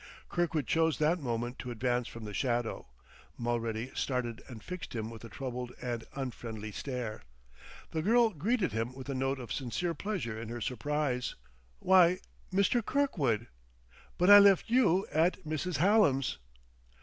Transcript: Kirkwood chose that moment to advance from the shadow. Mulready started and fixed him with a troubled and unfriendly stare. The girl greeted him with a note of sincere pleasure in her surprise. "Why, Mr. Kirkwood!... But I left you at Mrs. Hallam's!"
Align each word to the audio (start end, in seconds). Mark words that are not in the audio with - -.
Kirkwood 0.29 0.65
chose 0.65 0.97
that 0.97 1.19
moment 1.21 1.59
to 1.59 1.69
advance 1.69 2.07
from 2.07 2.25
the 2.25 2.33
shadow. 2.33 2.87
Mulready 3.37 3.91
started 3.93 4.41
and 4.47 4.63
fixed 4.63 4.95
him 4.95 5.11
with 5.11 5.23
a 5.23 5.29
troubled 5.29 5.73
and 5.79 6.05
unfriendly 6.15 6.71
stare. 6.71 7.21
The 7.91 8.01
girl 8.01 8.31
greeted 8.31 8.71
him 8.71 8.95
with 8.95 9.09
a 9.09 9.13
note 9.13 9.39
of 9.39 9.53
sincere 9.53 9.93
pleasure 9.93 10.41
in 10.41 10.49
her 10.49 10.59
surprise. 10.59 11.35
"Why, 11.77 12.17
Mr. 12.51 12.83
Kirkwood!... 12.83 13.45
But 14.17 14.31
I 14.31 14.39
left 14.39 14.71
you 14.71 15.05
at 15.11 15.43
Mrs. 15.45 15.77
Hallam's!" 15.77 16.39